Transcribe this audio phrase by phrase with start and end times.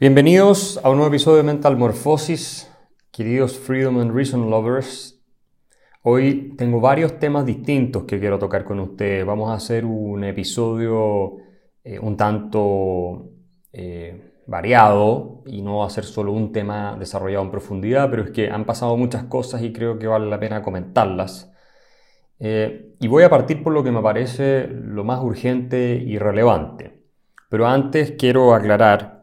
[0.00, 2.74] Bienvenidos a un nuevo episodio de Mental Morphosis,
[3.10, 5.22] queridos Freedom and Reason Lovers.
[6.00, 9.26] Hoy tengo varios temas distintos que quiero tocar con ustedes.
[9.26, 11.36] Vamos a hacer un episodio
[11.84, 13.28] eh, un tanto
[13.74, 18.30] eh, variado y no va a ser solo un tema desarrollado en profundidad, pero es
[18.30, 21.52] que han pasado muchas cosas y creo que vale la pena comentarlas.
[22.38, 27.02] Eh, y voy a partir por lo que me parece lo más urgente y relevante.
[27.50, 29.19] Pero antes quiero aclarar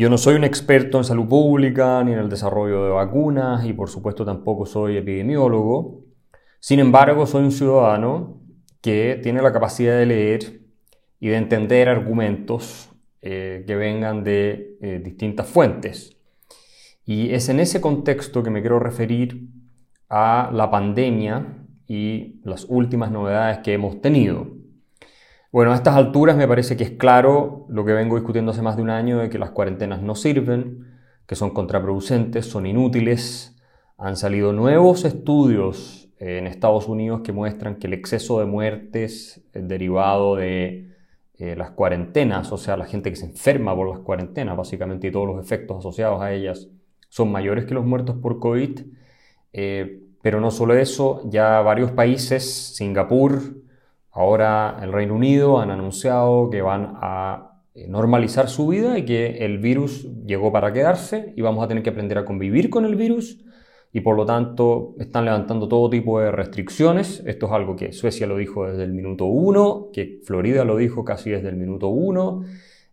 [0.00, 3.74] yo no soy un experto en salud pública ni en el desarrollo de vacunas y
[3.74, 6.06] por supuesto tampoco soy epidemiólogo.
[6.58, 8.40] Sin embargo, soy un ciudadano
[8.80, 10.62] que tiene la capacidad de leer
[11.20, 12.88] y de entender argumentos
[13.20, 16.16] eh, que vengan de eh, distintas fuentes.
[17.04, 19.50] Y es en ese contexto que me quiero referir
[20.08, 24.59] a la pandemia y las últimas novedades que hemos tenido.
[25.52, 28.76] Bueno, a estas alturas me parece que es claro lo que vengo discutiendo hace más
[28.76, 30.86] de un año de que las cuarentenas no sirven,
[31.26, 33.56] que son contraproducentes, son inútiles.
[33.98, 40.36] Han salido nuevos estudios en Estados Unidos que muestran que el exceso de muertes derivado
[40.36, 40.94] de
[41.36, 45.10] eh, las cuarentenas, o sea, la gente que se enferma por las cuarentenas, básicamente, y
[45.10, 46.68] todos los efectos asociados a ellas,
[47.08, 48.82] son mayores que los muertos por COVID.
[49.52, 53.60] Eh, pero no solo eso, ya varios países, Singapur,
[54.12, 59.44] Ahora el Reino Unido han anunciado que van a eh, normalizar su vida y que
[59.44, 62.96] el virus llegó para quedarse y vamos a tener que aprender a convivir con el
[62.96, 63.44] virus
[63.92, 67.22] y por lo tanto están levantando todo tipo de restricciones.
[67.26, 71.04] Esto es algo que Suecia lo dijo desde el minuto uno, que Florida lo dijo
[71.04, 72.44] casi desde el minuto uno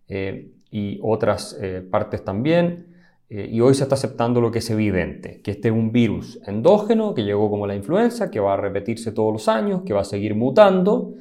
[0.08, 2.97] eh, y otras eh, partes también.
[3.30, 6.40] Eh, y hoy se está aceptando lo que es evidente, que este es un virus
[6.46, 10.02] endógeno que llegó como la influenza, que va a repetirse todos los años, que va
[10.02, 11.16] a seguir mutando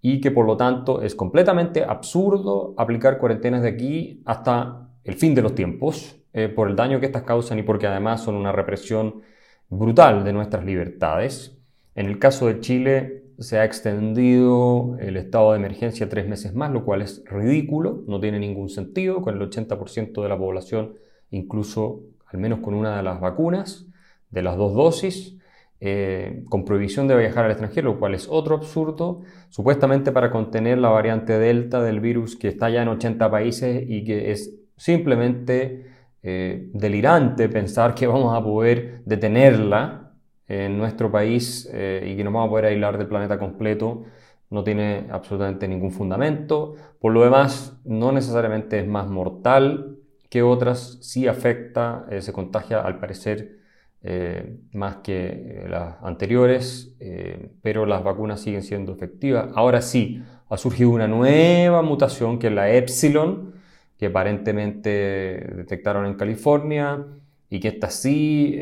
[0.00, 5.34] y que por lo tanto es completamente absurdo aplicar cuarentenas de aquí hasta el fin
[5.34, 8.52] de los tiempos eh, por el daño que estas causan y porque además son una
[8.52, 9.20] represión
[9.68, 11.58] brutal de nuestras libertades.
[11.94, 16.70] En el caso de Chile se ha extendido el estado de emergencia tres meses más,
[16.70, 20.94] lo cual es ridículo, no tiene ningún sentido, con el 80% de la población
[21.30, 22.02] incluso
[22.32, 23.86] al menos con una de las vacunas,
[24.30, 25.36] de las dos dosis,
[25.80, 30.78] eh, con prohibición de viajar al extranjero, lo cual es otro absurdo, supuestamente para contener
[30.78, 35.86] la variante Delta del virus que está ya en 80 países y que es simplemente
[36.22, 40.12] eh, delirante pensar que vamos a poder detenerla
[40.48, 44.04] en nuestro país eh, y que nos vamos a poder aislar del planeta completo.
[44.50, 46.74] No tiene absolutamente ningún fundamento.
[47.00, 49.99] Por lo demás, no necesariamente es más mortal
[50.30, 53.58] que otras sí afecta, eh, se contagia al parecer
[54.02, 56.96] eh, más que eh, las anteriores,
[57.60, 59.50] pero las vacunas siguen siendo efectivas.
[59.54, 63.54] Ahora sí, ha surgido una nueva mutación que es la Epsilon,
[63.98, 64.90] que aparentemente
[65.56, 67.04] detectaron en California
[67.50, 68.58] y que esta sí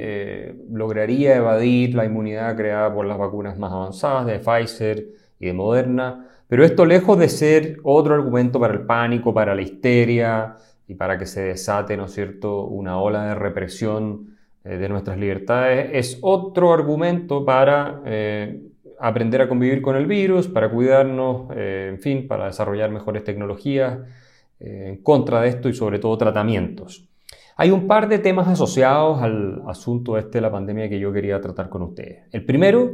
[0.70, 5.06] lograría evadir la inmunidad creada por las vacunas más avanzadas de Pfizer
[5.38, 6.26] y de Moderna.
[6.48, 10.56] Pero esto lejos de ser otro argumento para el pánico, para la histeria,
[10.88, 15.18] y para que se desate, ¿no es cierto?, una ola de represión eh, de nuestras
[15.18, 18.62] libertades, es otro argumento para eh,
[18.98, 23.98] aprender a convivir con el virus, para cuidarnos, eh, en fin, para desarrollar mejores tecnologías
[24.60, 27.08] en contra de esto y sobre todo tratamientos.
[27.56, 31.40] Hay un par de temas asociados al asunto este de la pandemia que yo quería
[31.40, 32.24] tratar con ustedes.
[32.32, 32.92] El primero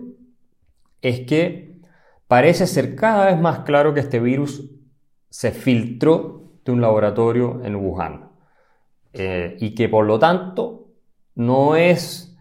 [1.01, 1.79] es que
[2.29, 4.71] parece ser cada vez más claro que este virus
[5.31, 8.31] se filtró de un laboratorio en Wuhan
[9.13, 10.89] eh, y que por lo tanto
[11.37, 12.37] no es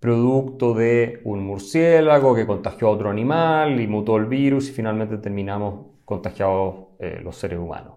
[0.00, 5.18] producto de un murciélago que contagió a otro animal y mutó el virus y finalmente
[5.18, 7.94] terminamos contagiados eh, los seres humanos.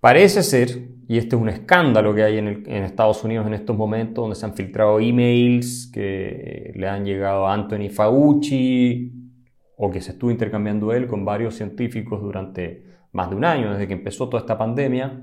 [0.00, 0.70] Parece ser,
[1.08, 4.36] y este es un escándalo que hay en, en, Estados Unidos en estos momentos, donde
[4.36, 9.12] se han filtrado emails que le han llegado a Anthony Fauci
[9.76, 13.86] o que se estuvo intercambiando él con varios científicos durante más de un año, desde
[13.86, 15.22] que empezó toda esta pandemia,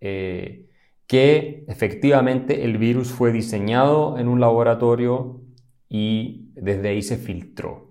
[0.00, 0.66] eh,
[1.06, 5.40] que efectivamente el virus fue diseñado en un laboratorio
[5.88, 7.90] y desde ahí se filtró.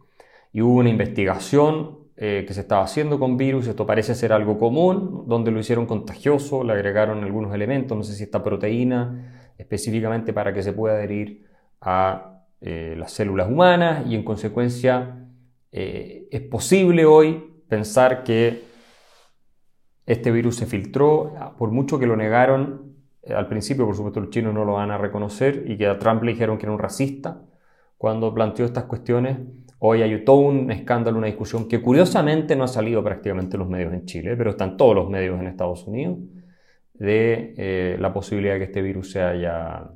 [0.52, 4.58] Y hubo una investigación eh, que se estaba haciendo con virus, esto parece ser algo
[4.58, 10.34] común, donde lo hicieron contagioso, le agregaron algunos elementos, no sé si esta proteína, específicamente
[10.34, 11.46] para que se pueda adherir
[11.80, 15.18] a eh, las células humanas y en consecuencia
[15.74, 18.71] es posible hoy pensar que
[20.06, 22.92] este virus se filtró, por mucho que lo negaron
[23.24, 26.00] eh, al principio, por supuesto los chinos no lo van a reconocer y que a
[26.00, 27.42] Trump le dijeron que era un racista
[27.98, 29.38] cuando planteó estas cuestiones.
[29.80, 33.70] Hoy hay todo un escándalo, una discusión que curiosamente no ha salido prácticamente en los
[33.70, 36.20] medios en Chile, pero están todos los medios en Estados Unidos,
[36.94, 39.92] de eh, la posibilidad de que este virus se haya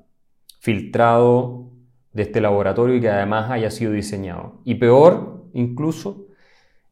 [0.60, 1.72] filtrado
[2.14, 4.62] de este laboratorio y que además haya sido diseñado.
[4.64, 6.25] Y peor, incluso,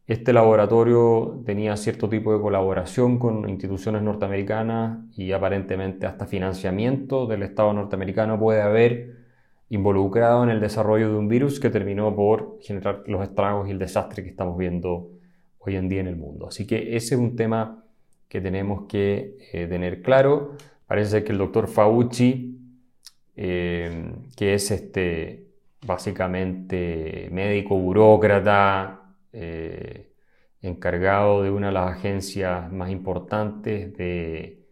[0.06, 7.44] este laboratorio tenía cierto tipo de colaboración con instituciones norteamericanas y aparentemente hasta financiamiento del
[7.44, 9.16] Estado norteamericano puede haber
[9.70, 13.80] involucrado en el desarrollo de un virus que terminó por generar los estragos y el
[13.80, 15.10] desastre que estamos viendo
[15.60, 16.48] hoy en día en el mundo.
[16.48, 17.84] Así que ese es un tema
[18.28, 20.58] que tenemos que eh, tener claro.
[20.86, 22.60] Parece que el doctor Fauci,
[23.38, 25.46] eh, que es este,
[25.86, 29.03] básicamente médico, burócrata,
[29.34, 30.14] eh,
[30.62, 34.64] encargado de una de las agencias más importantes de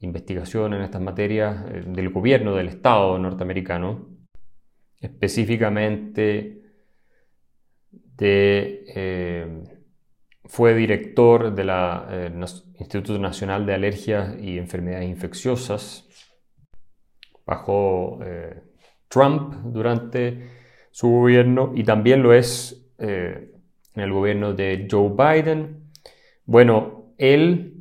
[0.00, 4.08] investigación en estas materias eh, del gobierno del Estado norteamericano,
[4.98, 6.62] específicamente
[8.18, 9.64] eh,
[10.46, 11.70] fue director del
[12.78, 16.08] Instituto Nacional de Alergias y Enfermedades Infecciosas
[17.44, 18.18] bajo
[19.08, 20.50] Trump durante
[20.90, 22.90] su gobierno y también lo es
[23.96, 25.90] en el gobierno de Joe Biden.
[26.44, 27.74] Bueno, él,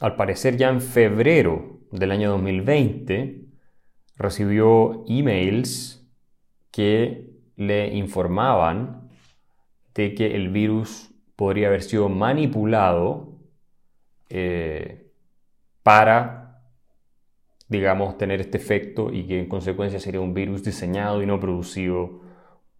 [0.00, 3.44] al parecer ya en febrero del año 2020,
[4.16, 6.06] recibió emails
[6.70, 9.08] que le informaban
[9.94, 13.38] de que el virus podría haber sido manipulado
[14.28, 15.10] eh,
[15.82, 16.62] para,
[17.68, 22.20] digamos, tener este efecto y que en consecuencia sería un virus diseñado y no producido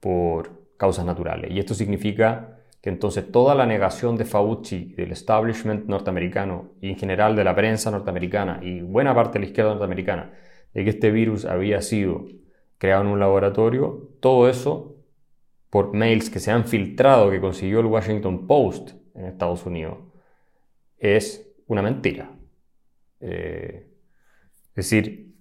[0.01, 1.51] por causas naturales.
[1.51, 6.97] Y esto significa que entonces toda la negación de Fauci, del establishment norteamericano y en
[6.97, 10.33] general de la prensa norteamericana y buena parte de la izquierda norteamericana,
[10.73, 12.25] de que este virus había sido
[12.79, 14.95] creado en un laboratorio, todo eso
[15.69, 19.99] por mails que se han filtrado que consiguió el Washington Post en Estados Unidos,
[20.99, 22.31] es una mentira.
[23.21, 23.87] Eh,
[24.69, 25.35] es decir,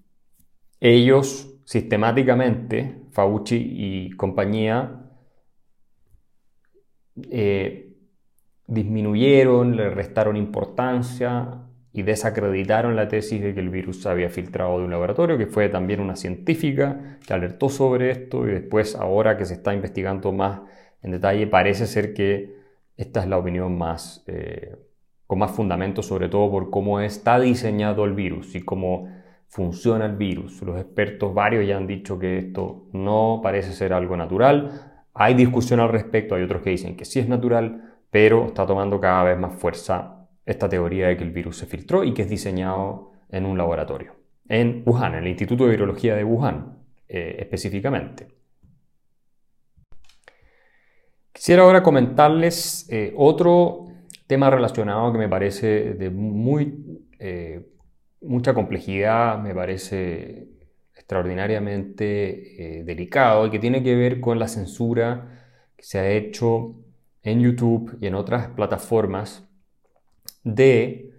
[0.79, 5.06] ellos sistemáticamente, Fauci y compañía,
[7.29, 7.93] eh,
[8.67, 14.77] disminuyeron, le restaron importancia y desacreditaron la tesis de que el virus se había filtrado
[14.77, 19.37] de un laboratorio, que fue también una científica que alertó sobre esto y después ahora
[19.37, 20.61] que se está investigando más
[21.01, 22.55] en detalle parece ser que
[22.97, 24.75] esta es la opinión más, eh,
[25.25, 29.07] con más fundamento sobre todo por cómo está diseñado el virus y cómo
[29.47, 30.61] funciona el virus.
[30.61, 35.79] Los expertos varios ya han dicho que esto no parece ser algo natural, hay discusión
[35.79, 39.37] al respecto, hay otros que dicen que sí es natural, pero está tomando cada vez
[39.37, 43.45] más fuerza esta teoría de que el virus se filtró y que es diseñado en
[43.45, 44.15] un laboratorio,
[44.47, 46.77] en Wuhan, en el Instituto de Virología de Wuhan
[47.07, 48.27] eh, específicamente.
[51.31, 53.85] Quisiera ahora comentarles eh, otro
[54.27, 57.67] tema relacionado que me parece de muy, eh,
[58.21, 60.56] mucha complejidad, me parece
[60.97, 65.45] extraordinariamente eh, delicado y que tiene que ver con la censura
[65.75, 66.75] que se ha hecho
[67.21, 69.47] en YouTube y en otras plataformas
[70.43, 71.13] de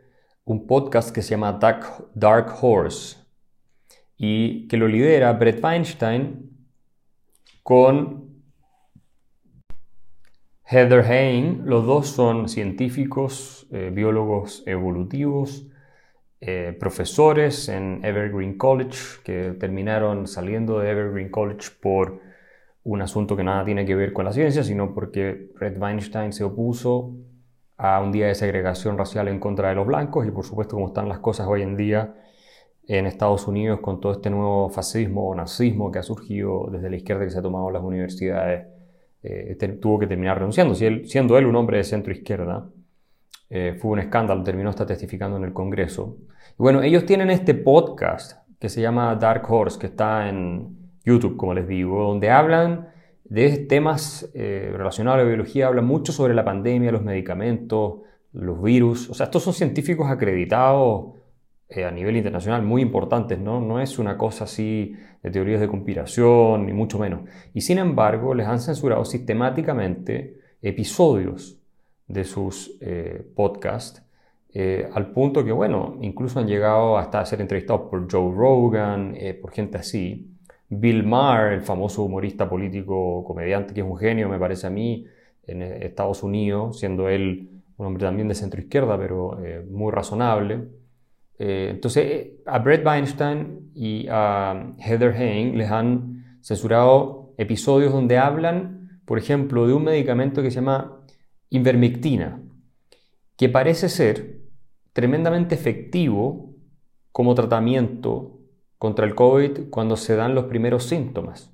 [0.45, 3.19] un podcast que se llama Dark, Horse
[4.17, 6.51] y que lo lidera Brett Weinstein
[7.63, 8.43] con
[10.65, 11.63] Heather Hain.
[11.67, 15.67] Los dos son científicos, eh, biólogos evolutivos
[16.41, 22.21] eh, profesores en Evergreen College que terminaron saliendo de Evergreen College por
[22.85, 26.45] un asunto que nada tiene que ver con la ciencia, sino porque Red Weinstein se
[26.45, 27.13] opuso
[27.77, 30.89] a un día de segregación racial en contra de los blancos y por supuesto como
[30.89, 32.15] están las cosas hoy en día
[32.87, 36.97] en Estados Unidos con todo este nuevo fascismo o nazismo que ha surgido desde la
[36.97, 38.67] izquierda que se ha tomado las universidades,
[39.23, 42.71] eh, tuvo que terminar renunciando, siendo él un hombre de centro izquierda.
[43.51, 46.19] Eh, fue un escándalo, terminó hasta testificando en el Congreso.
[46.57, 51.55] Bueno, ellos tienen este podcast que se llama Dark Horse, que está en YouTube, como
[51.55, 52.89] les digo, donde hablan
[53.25, 58.01] de temas eh, relacionados a la biología, hablan mucho sobre la pandemia, los medicamentos,
[58.33, 59.09] los virus.
[59.11, 61.15] O sea, estos son científicos acreditados
[61.69, 63.61] eh, a nivel internacional muy importantes, ¿no?
[63.61, 67.23] No es una cosa así de teorías de conspiración, ni mucho menos.
[67.55, 71.58] Y sin embargo, les han censurado sistemáticamente episodios
[72.09, 74.03] de sus eh, podcasts,
[74.53, 79.15] eh, al punto que, bueno, incluso han llegado hasta a ser entrevistados por Joe Rogan,
[79.15, 80.35] eh, por gente así.
[80.71, 85.07] Bill Maher, el famoso humorista político, comediante, que es un genio, me parece a mí,
[85.47, 89.39] en Estados Unidos, siendo él un hombre también de centro izquierda, pero
[89.71, 90.69] muy razonable.
[91.39, 99.17] entonces, a Brett Weinstein y a Heather Hain les han censurado episodios donde hablan, por
[99.17, 100.98] ejemplo, de un medicamento que se llama
[101.51, 102.43] Invermectina,
[103.37, 104.41] que parece ser
[104.93, 106.55] tremendamente efectivo
[107.13, 108.41] como tratamiento
[108.79, 111.53] contra el COVID cuando se dan los primeros síntomas.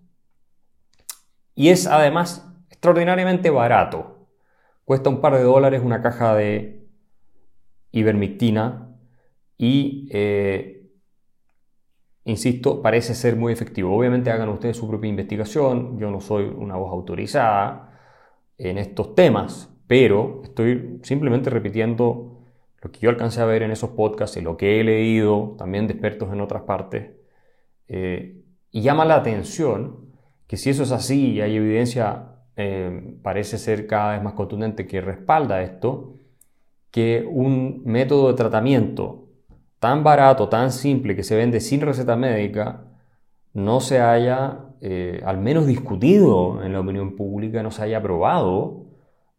[1.55, 4.29] Y es además extraordinariamente barato.
[4.85, 6.87] Cuesta un par de dólares una caja de
[7.93, 8.95] ivermectina
[9.57, 10.91] y, eh,
[12.25, 13.97] insisto, parece ser muy efectivo.
[13.97, 15.99] Obviamente hagan ustedes su propia investigación.
[15.99, 17.99] Yo no soy una voz autorizada
[18.59, 22.41] en estos temas, pero estoy simplemente repitiendo
[22.83, 25.87] lo que yo alcancé a ver en esos podcasts y lo que he leído también
[25.87, 27.13] de expertos en otras partes.
[27.87, 30.11] Eh, y llama la atención
[30.49, 34.89] que si eso es así y hay evidencia, eh, parece ser cada vez más contundente
[34.89, 36.19] que respalda esto,
[36.91, 39.29] que un método de tratamiento
[39.79, 42.83] tan barato, tan simple, que se vende sin receta médica,
[43.53, 48.84] no se haya eh, al menos discutido en la opinión pública, no se haya aprobado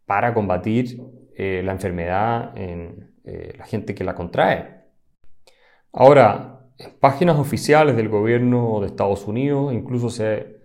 [0.06, 1.02] para combatir
[1.36, 4.84] la enfermedad en, eh, la gente que la contrae.
[5.92, 10.60] Ahora, en páginas oficiales del gobierno de Estados Unidos incluso se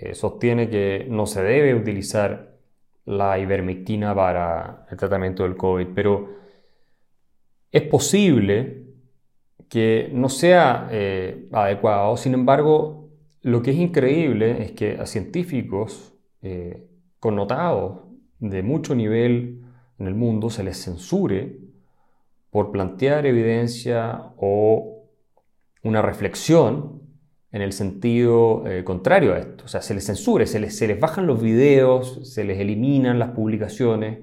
[0.00, 2.56] eh, sostiene que no se debe utilizar
[3.04, 6.30] la ivermectina para el tratamiento del COVID, pero
[7.70, 8.86] es posible
[9.68, 12.16] que no sea eh, adecuado.
[12.16, 13.10] Sin embargo,
[13.42, 16.14] lo que es increíble es que a científicos
[17.18, 18.09] connotados
[18.40, 19.60] de mucho nivel
[19.98, 21.58] en el mundo se les censure
[22.50, 25.04] por plantear evidencia o
[25.82, 27.00] una reflexión
[27.52, 29.64] en el sentido eh, contrario a esto.
[29.64, 34.18] O sea, se les censure, se les, bajan los videos, se les eliminan las publicaciones,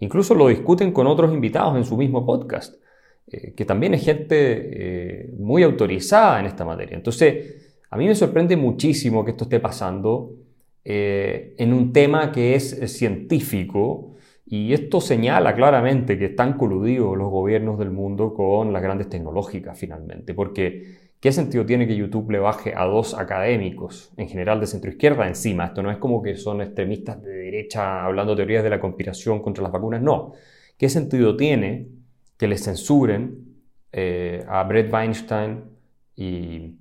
[0.00, 2.74] incluso lo discuten con otros invitados en su mismo podcast,
[3.28, 6.96] eh, que también es gente eh, muy autorizada en esta materia.
[6.96, 10.41] Entonces, a mí me sorprende muchísimo que esto esté pasando
[10.84, 14.12] en un tema que es científico,
[14.52, 19.78] y esto señala claramente que están coludidos los gobiernos del mundo con las grandes tecnológicas
[19.78, 24.66] finalmente, porque ¿qué sentido tiene que YouTube le baje a dos académicos, en general de
[24.66, 25.64] centro izquierda, encima?
[25.64, 29.62] Esto no es como que son extremistas de derecha hablando teorías de la conspiración contra
[29.62, 30.32] las vacunas, no.
[30.76, 31.86] ¿Qué sentido tiene
[32.36, 33.54] que les censuren
[33.92, 35.64] eh, a Brett Weinstein
[36.16, 36.76] y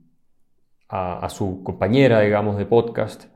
[0.90, 3.32] a su compañera, digamos, de podcast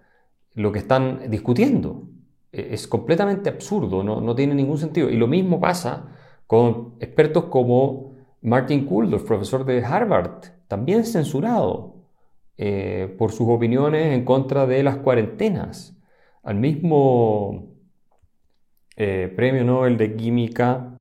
[0.56, 2.08] lo que están discutiendo?
[2.52, 5.10] E-, es completamente absurdo, no, tiene ningún sentido.
[5.10, 6.08] Y lo mismo pasa
[6.48, 11.96] con expertos como Martin Kulldorff, profesor de Harvard, también censurado
[12.58, 15.98] eh, por sus opiniones en contra de las cuarentenas.
[16.44, 17.76] Al mismo
[18.96, 20.98] eh, premio Nobel de Química,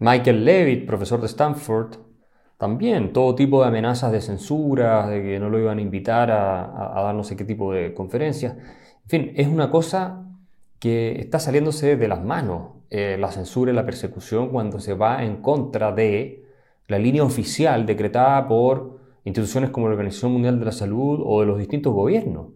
[0.00, 2.07] Michael Levitt, profesor de Stanford,
[2.58, 6.98] también todo tipo de amenazas de censura, de que no lo iban a invitar a,
[6.98, 8.56] a dar no sé qué tipo de conferencias.
[9.04, 10.26] En fin, es una cosa
[10.78, 15.22] que está saliéndose de las manos eh, la censura y la persecución cuando se va
[15.22, 16.46] en contra de
[16.86, 21.46] la línea oficial decretada por instituciones como la Organización Mundial de la Salud o de
[21.46, 22.48] los distintos gobiernos.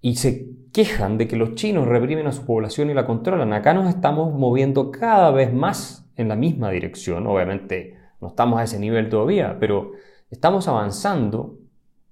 [0.00, 3.52] Y se quejan de que los chinos reprimen a su población y la controlan.
[3.52, 7.28] Acá nos estamos moviendo cada vez más en la misma dirección.
[7.28, 9.92] Obviamente no estamos a ese nivel todavía, pero
[10.30, 11.58] estamos avanzando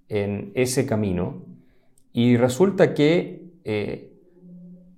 [0.09, 1.45] en ese camino
[2.13, 4.13] y resulta que eh,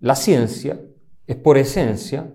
[0.00, 0.80] la ciencia
[1.26, 2.32] es por esencia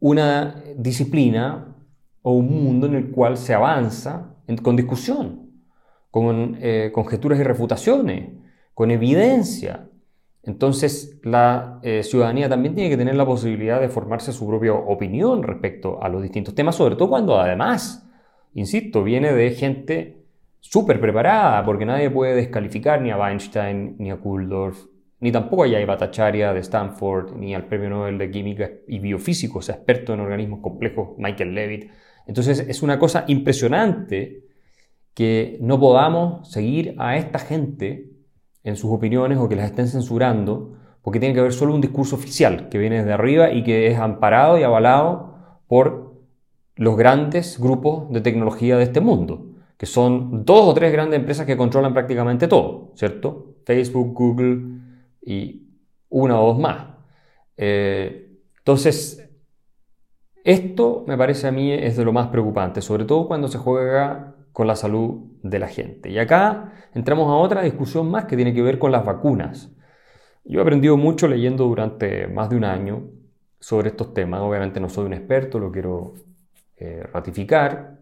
[0.00, 1.76] una disciplina
[2.22, 5.50] o un mundo en el cual se avanza con discusión,
[6.10, 8.30] con eh, conjeturas y refutaciones,
[8.72, 9.90] con evidencia.
[10.46, 15.42] Entonces la eh, ciudadanía también tiene que tener la posibilidad de formarse su propia opinión
[15.42, 18.10] respecto a los distintos temas, sobre todo cuando además,
[18.52, 20.24] insisto, viene de gente
[20.60, 24.86] súper preparada, porque nadie puede descalificar ni a Weinstein, ni a Kulldorff,
[25.20, 29.60] ni tampoco a Eva Bhattacharya de Stanford, ni al Premio Nobel de Química y Biofísico,
[29.60, 31.90] o sea, experto en organismos complejos, Michael Levitt.
[32.26, 34.44] Entonces es una cosa impresionante
[35.14, 38.13] que no podamos seguir a esta gente
[38.64, 42.16] en sus opiniones o que las estén censurando, porque tiene que haber solo un discurso
[42.16, 45.34] oficial que viene desde arriba y que es amparado y avalado
[45.68, 46.14] por
[46.76, 51.46] los grandes grupos de tecnología de este mundo, que son dos o tres grandes empresas
[51.46, 53.54] que controlan prácticamente todo, ¿cierto?
[53.64, 54.74] Facebook, Google,
[55.24, 55.68] y
[56.08, 56.86] una o dos más.
[57.56, 59.30] Eh, entonces,
[60.42, 64.33] esto me parece a mí es de lo más preocupante, sobre todo cuando se juega
[64.54, 66.10] con la salud de la gente.
[66.10, 69.68] Y acá entramos a otra discusión más que tiene que ver con las vacunas.
[70.44, 73.02] Yo he aprendido mucho leyendo durante más de un año
[73.58, 74.42] sobre estos temas.
[74.42, 76.14] Obviamente no soy un experto, lo quiero
[76.76, 77.98] eh, ratificar,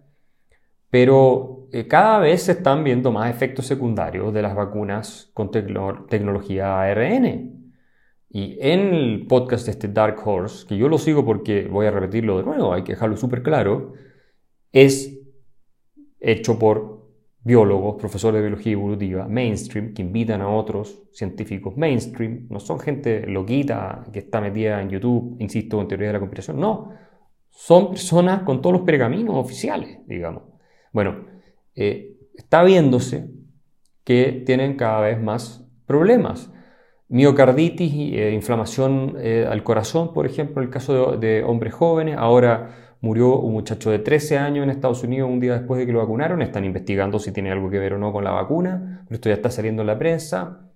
[0.91, 6.83] pero eh, cada vez se están viendo más efectos secundarios de las vacunas con tecnología
[6.83, 7.73] ARN.
[8.29, 11.91] Y en el podcast de este Dark Horse, que yo lo sigo porque voy a
[11.91, 13.95] repetirlo de nuevo, hay que dejarlo súper claro,
[14.71, 15.22] es
[16.23, 17.03] hecho por
[17.45, 22.47] biólogos, profesores de biología evolutiva, mainstream, que invitan a otros científicos mainstream.
[22.49, 26.61] No son gente loquita que está metida en YouTube, insisto, en teoría de la conspiración.
[26.61, 26.93] No,
[27.51, 30.45] son personas con todos los pergaminos oficiales, digamos.
[30.93, 31.27] Bueno,
[31.75, 33.29] eh, está viéndose
[34.05, 36.51] que tienen cada vez más problemas.
[37.09, 42.17] Miocarditis, eh, inflamación eh, al corazón, por ejemplo, en el caso de, de hombres jóvenes.
[42.17, 45.93] Ahora Murió un muchacho de 13 años en Estados Unidos un día después de que
[45.93, 46.41] lo vacunaron.
[46.41, 49.05] Están investigando si tiene algo que ver o no con la vacuna.
[49.11, 50.71] Esto ya está saliendo en la prensa.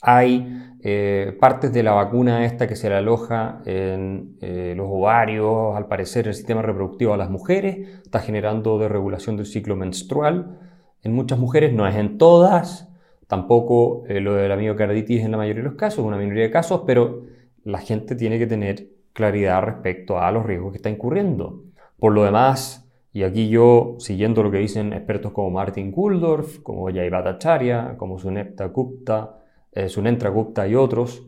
[0.00, 5.74] Hay eh, partes de la vacuna esta que se le aloja en eh, los ovarios,
[5.74, 8.02] al parecer el sistema reproductivo a las mujeres.
[8.04, 10.60] Está generando desregulación del ciclo menstrual.
[11.02, 12.88] En muchas mujeres, no es en todas.
[13.26, 16.50] Tampoco eh, lo de la miocarditis en la mayoría de los casos, una minoría de
[16.52, 17.24] casos, pero
[17.64, 21.62] la gente tiene que tener claridad respecto a los riesgos que está incurriendo.
[21.98, 26.92] Por lo demás, y aquí yo, siguiendo lo que dicen expertos como Martin Kuldorf, como
[26.92, 29.38] Jay Bhattacharya, como Sunepta Gupta,
[29.72, 31.26] eh, Sunentra Gupta y otros,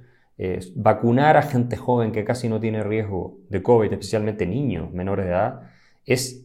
[0.74, 5.30] vacunar a gente joven que casi no tiene riesgo de COVID, especialmente niños menores de
[5.30, 5.60] edad,
[6.04, 6.44] es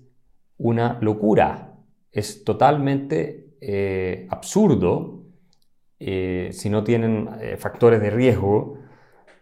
[0.58, 1.74] una locura.
[2.12, 5.24] Es totalmente eh, absurdo
[6.00, 8.78] eh, si no tienen factores de riesgo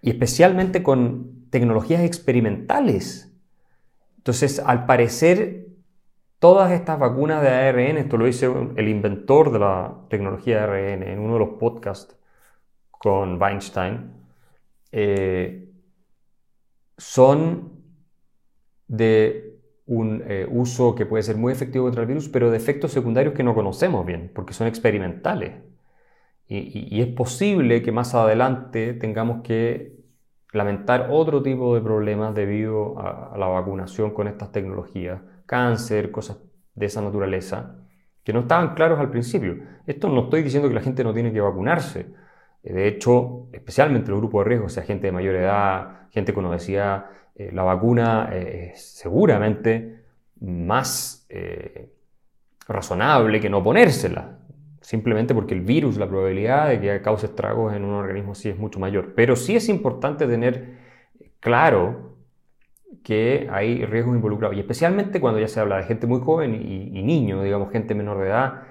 [0.02, 3.32] y especialmente con tecnologías experimentales.
[4.18, 5.68] Entonces, al parecer,
[6.40, 11.20] todas estas vacunas de ARN, esto lo dice el inventor de la tecnología ARN en
[11.20, 12.16] uno de los podcasts
[12.92, 14.12] con Weinstein,
[14.92, 15.70] eh,
[16.98, 17.72] son
[18.88, 22.92] de un eh, uso que puede ser muy efectivo contra el virus, pero de efectos
[22.92, 25.54] secundarios que no conocemos bien, porque son experimentales.
[26.48, 29.99] y es posible que más adelante tengamos que
[30.52, 36.40] lamentar otro tipo de problemas debido a, la vacunación con estas tecnologías, cáncer, cosas
[36.74, 37.76] de esa naturaleza,
[38.24, 39.58] que no estaban claros al principio.
[39.86, 42.08] Esto no estoy diciendo que la gente no tiene que vacunarse.
[42.64, 46.34] Eh, de hecho, especialmente los grupos de riesgo, o sea, gente de mayor edad, gente
[46.34, 50.04] con obesidad, eh, la vacuna eh, es seguramente
[50.42, 51.28] más
[52.68, 54.40] razonable que no ponérsela
[54.90, 58.58] simplemente porque el virus, la probabilidad de que cause estragos en un organismo sí es
[58.58, 59.14] mucho mayor.
[59.14, 60.80] Pero sí es importante tener
[61.40, 62.16] claro
[63.04, 66.98] que hay riesgos involucrados, y especialmente cuando ya se habla de gente muy joven y,
[66.98, 68.64] y niños, digamos gente menor de edad,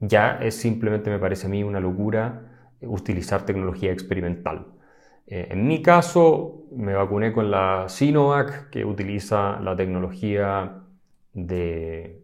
[0.00, 2.42] ya es simplemente, me parece a mí, una locura
[2.82, 4.66] utilizar tecnología experimental.
[5.26, 10.82] Eh, en mi caso, me vacuné con la Sinovac, que utiliza la tecnología
[11.32, 12.23] de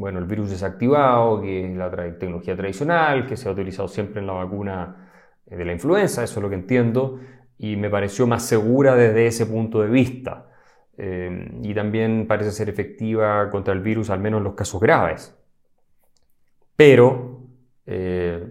[0.00, 4.26] bueno, el virus desactivado, que es la tecnología tradicional, que se ha utilizado siempre en
[4.26, 5.10] la vacuna
[5.46, 7.20] eh, de la influenza, eso es lo que entiendo,
[7.58, 10.48] y me pareció más segura desde ese punto de vista.
[10.96, 15.38] Eh, y también parece ser efectiva contra el virus, al menos en los casos graves.
[16.76, 17.42] Pero
[17.84, 18.42] eh,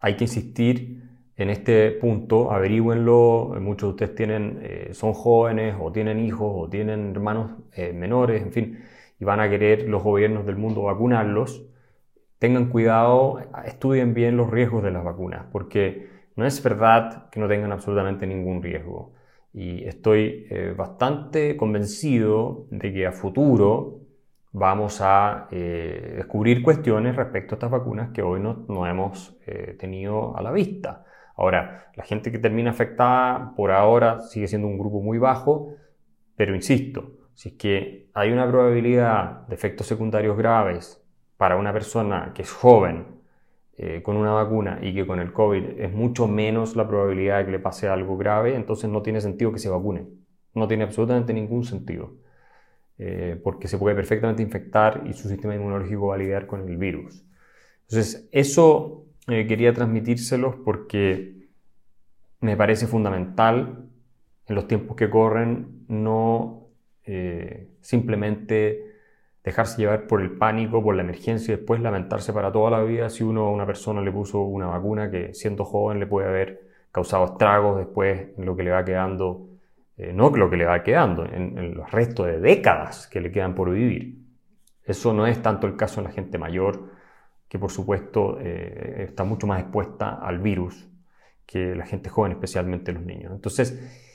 [0.00, 1.00] hay que insistir
[1.36, 7.12] en este punto, averígüenlo, muchos de ustedes tienen, son jóvenes o tienen hijos o tienen
[7.12, 7.52] hermanos
[7.94, 8.78] menores, en fin,
[9.20, 11.66] y van a querer los gobiernos del mundo vacunarlos,
[12.38, 17.46] tengan cuidado, estudien bien los riesgos de las vacunas, porque no es verdad que no
[17.46, 19.12] tengan absolutamente ningún riesgo.
[19.52, 23.98] Y estoy eh, bastante convencido de que a futuro
[24.52, 29.76] vamos a eh, descubrir cuestiones respecto a estas vacunas que hoy no, no hemos eh,
[29.78, 31.04] tenido a la vista.
[31.36, 35.74] Ahora, la gente que termina afectada por ahora sigue siendo un grupo muy bajo,
[36.36, 41.02] pero insisto, si es que hay una probabilidad de efectos secundarios graves
[41.38, 43.06] para una persona que es joven
[43.78, 47.46] eh, con una vacuna y que con el COVID es mucho menos la probabilidad de
[47.46, 50.06] que le pase algo grave, entonces no tiene sentido que se vacune.
[50.52, 52.12] No tiene absolutamente ningún sentido.
[52.98, 56.76] Eh, porque se puede perfectamente infectar y su sistema inmunológico va a lidiar con el
[56.76, 57.24] virus.
[57.88, 61.48] Entonces, eso eh, quería transmitírselos porque
[62.40, 63.88] me parece fundamental
[64.44, 66.59] en los tiempos que corren no
[67.04, 68.90] eh, simplemente
[69.42, 73.08] dejarse llevar por el pánico, por la emergencia y después lamentarse para toda la vida
[73.08, 76.60] si uno a una persona le puso una vacuna que siendo joven le puede haber
[76.92, 79.48] causado estragos después en lo que le va quedando,
[79.96, 83.54] eh, no lo que le va quedando, en, los restos de décadas que le quedan
[83.54, 84.18] por vivir.
[84.84, 86.90] Eso no es tanto el caso en la gente mayor,
[87.48, 90.88] que por supuesto eh, está mucho más expuesta al virus
[91.46, 93.32] que la gente joven, especialmente los niños.
[93.32, 94.09] Entonces,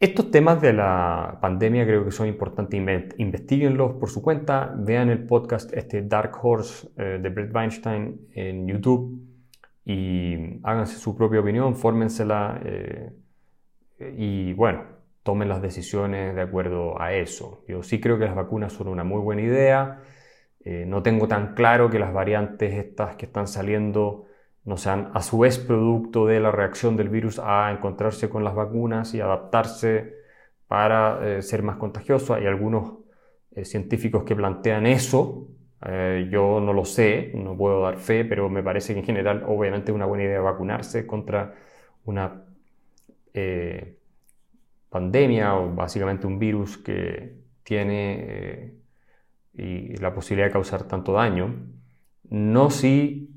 [0.00, 2.80] estos temas de la pandemia creo que son importantes,
[3.18, 8.68] investiguenlos por su cuenta, vean el podcast este Dark Horse eh, de Brett Weinstein en
[8.68, 9.20] YouTube
[9.84, 13.10] y háganse su propia opinión, fórmensela eh,
[14.16, 14.84] y bueno,
[15.24, 17.64] tomen las decisiones de acuerdo a eso.
[17.66, 20.00] Yo sí creo que las vacunas son una muy buena idea,
[20.64, 24.26] Eh, no tengo tan claro que las variantes estas que están saliendo
[24.68, 28.54] no sean a su vez producto de la reacción del virus a encontrarse con las
[28.54, 30.12] vacunas y adaptarse
[30.66, 32.34] para eh, ser más contagioso.
[32.34, 32.98] Hay algunos
[33.52, 35.48] eh, científicos que plantean eso.
[36.30, 39.90] yo no lo sé, no puedo dar fe, pero me parece que en general obviamente
[39.90, 41.54] es una buena idea vacunarse contra
[42.04, 42.44] una
[44.90, 48.74] pandemia o básicamente un virus que tiene
[49.54, 51.54] la posibilidad de causar tanto daño,
[52.28, 53.27] no si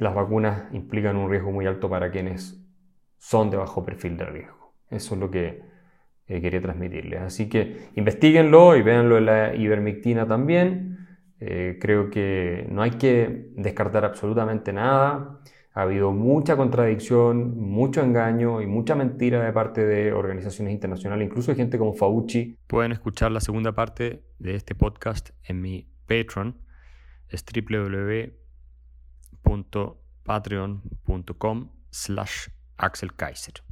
[0.00, 2.58] las vacunas implican un riesgo muy alto para quienes
[3.18, 4.74] son de bajo perfil de riesgo.
[4.88, 5.62] Eso es lo que
[6.26, 7.20] eh, quería transmitirles.
[7.20, 11.06] Así que investiguenlo y véanlo en la ivermectina también.
[11.38, 15.40] Eh, creo que no hay que descartar absolutamente nada.
[15.72, 21.52] Ha habido mucha contradicción, mucho engaño y mucha mentira de parte de organizaciones internacionales, incluso
[21.52, 22.56] de gente como Fauci.
[22.66, 26.56] Pueden escuchar la segunda parte de este podcast en mi Patreon.
[27.28, 27.44] Es
[29.50, 33.69] www.patreon.com slash Axel Kaiser.